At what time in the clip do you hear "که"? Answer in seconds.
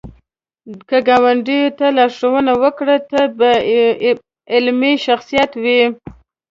0.89-0.97